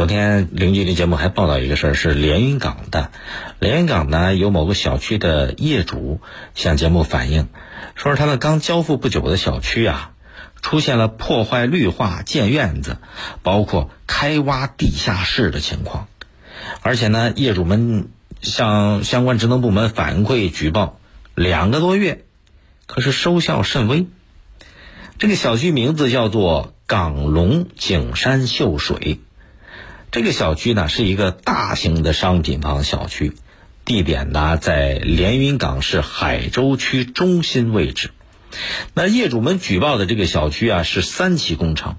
[0.00, 3.10] 昨天零距离节目还报道一个事儿，是连云港的。
[3.58, 6.22] 连云港呢有某个小区的业主
[6.54, 7.48] 向节目反映，
[7.96, 10.12] 说是他们刚交付不久的小区啊，
[10.62, 12.96] 出现了破坏绿化、建院子，
[13.42, 16.08] 包括开挖地下室的情况。
[16.80, 18.08] 而且呢，业主们
[18.40, 20.98] 向相关职能部门反馈举报
[21.34, 22.24] 两个多月，
[22.86, 24.06] 可是收效甚微。
[25.18, 29.20] 这个小区名字叫做港龙景山秀水。
[30.10, 33.32] 这个小区呢是一个大型的商品房小区，
[33.84, 38.10] 地点呢在连云港市海州区中心位置。
[38.92, 41.96] 那业主们举报的这个小区啊是三期工程，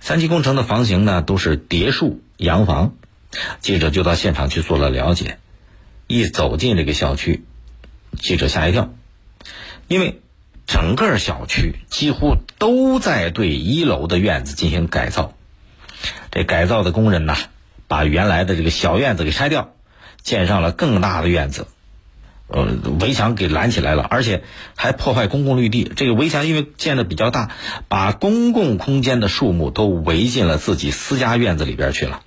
[0.00, 2.94] 三期工程的房型呢都是叠墅洋房。
[3.60, 5.38] 记者就到现场去做了了解，
[6.08, 7.44] 一走进这个小区，
[8.20, 8.92] 记者吓一跳，
[9.86, 10.20] 因为
[10.66, 15.37] 整个小区几乎都在对一楼的院子进行改造。
[16.30, 17.36] 这改造的工人呐，
[17.88, 19.72] 把原来的这个小院子给拆掉，
[20.22, 21.66] 建上了更大的院子，
[22.46, 22.66] 呃，
[23.00, 24.42] 围墙给拦起来了，而且
[24.76, 25.90] 还破坏公共绿地。
[25.96, 27.50] 这个围墙因为建的比较大，
[27.88, 32.20] 把公共空间的树木都围进了自己私家院子里边去了。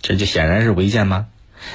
[0.00, 1.26] 这就显然是违建吗？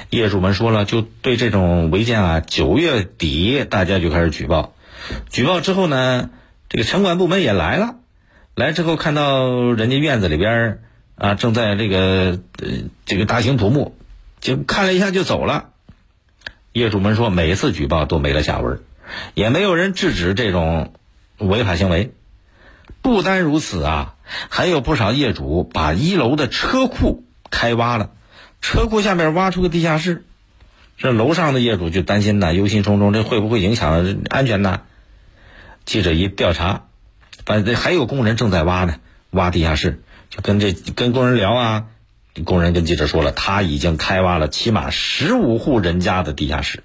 [0.10, 4.74] 业主们说了，就对这种违建啊，九月底大家就开始举报，
[5.30, 6.30] 举报之后呢，
[6.70, 7.96] 这个城管部门也来了，
[8.56, 10.80] 来之后看到人家院子里边。
[11.20, 12.68] 啊，正在这个呃
[13.06, 13.94] 这个大兴土木，
[14.40, 15.70] 就看了一下就走了。
[16.72, 18.80] 业主们说，每次举报都没了下文，
[19.34, 20.94] 也没有人制止这种
[21.38, 22.14] 违法行为。
[23.02, 24.16] 不单如此啊，
[24.50, 28.12] 还有不少业主把一楼的车库开挖了，
[28.62, 30.24] 车库下面挖出个地下室，
[30.98, 34.82] 这楼上的业主就担心呐，忧心忡忡，这会不会影响安全呢？
[35.84, 36.86] 记者一调查，
[37.46, 38.96] 反正还有工人正在挖呢，
[39.32, 40.02] 挖地下室。
[40.30, 41.86] 就跟这跟工人聊啊，
[42.46, 46.84] 工人跟记者说了，他已经开挖了起码十五户人家的地下室。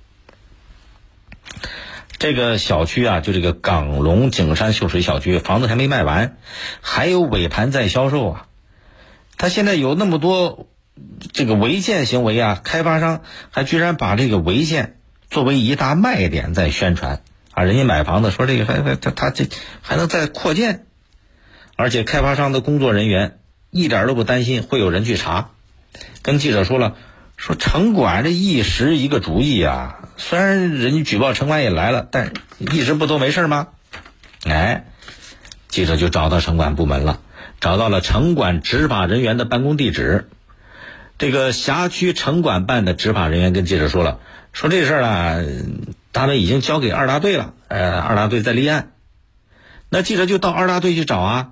[2.16, 6.38] 这个小区啊，就这个港龙景山秀水小区，房子还没卖完，
[6.80, 8.46] 还有尾盘在销售啊。
[9.36, 10.66] 他现在有那么多
[11.32, 14.96] 这个违建行为啊，开发商还居然把这个违建
[15.28, 17.20] 作为一大卖点在宣传
[17.52, 17.64] 啊。
[17.64, 19.46] 人家买房子说这个还还他他这
[19.82, 20.86] 还能再扩建。
[21.76, 23.38] 而且开发商的工作人员
[23.70, 25.50] 一点都不担心会有人去查，
[26.22, 26.96] 跟记者说了，
[27.36, 33.68] 说城管这一时一个主意啊，虽然人家举报城管也来了，但一直不都没事吗？
[34.46, 34.86] 哎，
[35.68, 37.20] 记者就找到城管部门了，
[37.60, 40.28] 找到了城管执法人员的办公地址。
[41.18, 44.20] 这个辖区城管办的执法人员跟记者说了，
[44.52, 45.36] 说这事儿啊，
[46.12, 48.92] 他们已经交给二大队了，呃，二大队在立案。
[49.88, 51.50] 那记者就到二大队去找啊。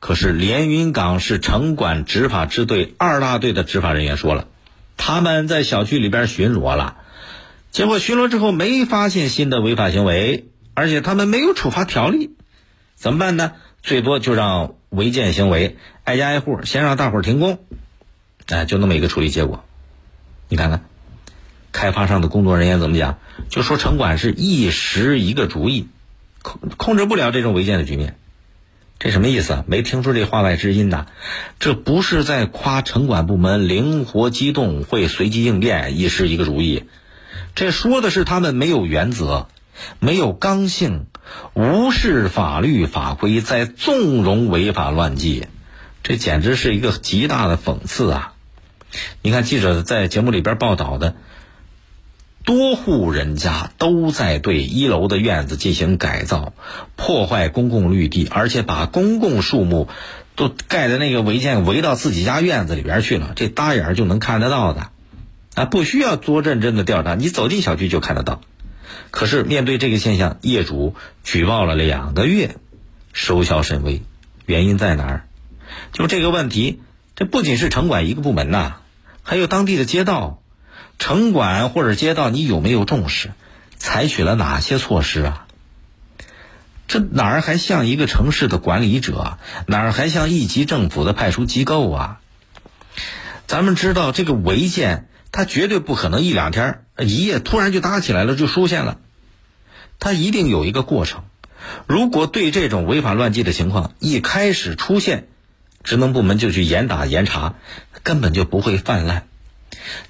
[0.00, 4.46] 可是连云港市城管执法支队二大队的执法人员说了，
[4.96, 6.98] 他们在小区里边巡逻了，
[7.70, 12.30] 结果巡逻之后没发现新的违法行为，而且他们没有处罚条例，
[12.94, 13.52] 怎么办呢？
[13.82, 17.58] 最多就让违建行为挨家挨户先让大伙停工，
[18.46, 19.64] 哎，就那么一个处理结果。
[20.48, 20.84] 你看看，
[21.72, 23.18] 开发商的工作人员怎么讲？
[23.48, 25.86] 就说城管是一时一个主意，
[26.42, 28.17] 控控制不了这种违建的局面。
[28.98, 29.62] 这什么意思？
[29.68, 31.06] 没听出这话外之音呐？
[31.60, 36.84] 这不是在夸城管部门灵活机动、会随机应变、一时一个主意，
[37.54, 39.46] 这说的是他们没有原则、
[40.00, 41.06] 没有刚性、
[41.54, 45.46] 无视法律法规，在纵容违法乱纪，
[46.02, 48.32] 这简直是一个极大的讽刺啊！
[49.22, 51.14] 你看记者在节目里边报道的。
[52.48, 56.54] 多户人家都在对一楼的院子进行改造，
[56.96, 59.86] 破坏公共绿地，而且把公共树木
[60.34, 64.88] 都盖的那个违建围到自己家院子里边去了，这搭眼就能看得到的，
[65.56, 68.40] 啊，不需要多认真的调查，你走进小区就看得到。
[69.10, 70.94] 可是面对这个现象，业主
[71.24, 72.56] 举报了两个月，
[73.12, 74.00] 收效甚微，
[74.46, 75.28] 原因在哪儿？
[75.92, 76.80] 就这个问题，
[77.14, 78.76] 这不仅是城管一个部门呐，
[79.22, 80.40] 还有当地的街道。
[80.98, 83.30] 城管或者街道，你有没有重视？
[83.76, 85.46] 采取了哪些措施啊？
[86.88, 89.38] 这哪儿还像一个城市的管理者？
[89.66, 92.20] 哪儿还像一级政府的派出机构啊？
[93.46, 98.98] 咱们知道，这个违建它绝对不可能一两天、一夜突然就搭起来了，就出现了。
[100.00, 101.22] 它一定有一个过程。
[101.86, 105.28] 如果对这种违法乱纪的情况一开始出现，
[105.84, 107.54] 职能部门就去严打严查，
[108.02, 109.27] 根本就不会泛滥。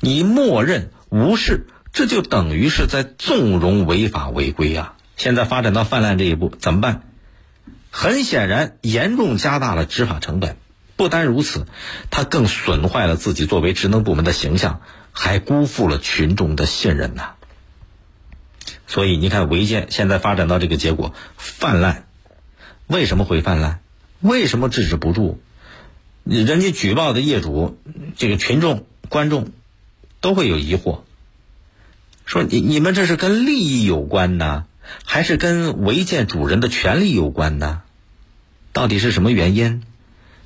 [0.01, 4.95] 你默认无视，这就等于是在纵容违法违规啊！
[5.17, 7.03] 现在发展到泛滥这一步，怎么办？
[7.91, 10.57] 很显然，严重加大了执法成本。
[10.97, 11.67] 不单如此，
[12.11, 14.81] 他更损坏了自己作为职能部门的形象，
[15.13, 17.31] 还辜负了群众的信任呐。
[18.87, 22.07] 所以你看，违建现在发展到这个结果泛滥，
[22.87, 23.81] 为什么会泛滥？
[24.21, 25.41] 为什么制止不住？
[26.25, 27.79] 人家举报的业主，
[28.17, 29.53] 这个群众、观众
[30.21, 31.01] 都会有疑惑，
[32.27, 34.67] 说你你们这是跟利益有关呢，
[35.05, 37.83] 还是跟违建主人的权利有关呢？
[38.73, 39.83] 到底是什么原因？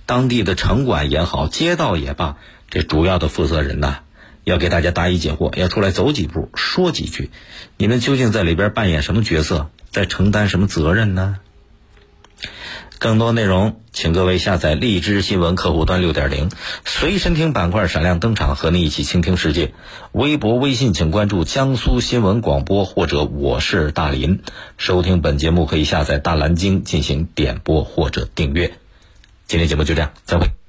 [0.05, 2.37] 当地的城管也好，街道也罢，
[2.71, 4.01] 这主要的负责人呐，
[4.45, 7.31] 要给大家答疑解惑，要出来走几步，说几句，
[7.77, 11.39] 你们究竟在里边扮演什么角色，在承担什么责任呢？
[13.03, 16.53] 更多内容，请各位下载荔枝新闻客户端六点零，
[16.85, 19.75] 随身听板块闪亮登场，和你一起倾听世界。
[20.13, 24.43] 微博、微信请关注江苏新闻广播或者我是大林。
[24.79, 28.73] 收听本节目可以下载大蓝鲸进行点播或者订阅。
[29.49, 30.62] 今天节目就这样，再会。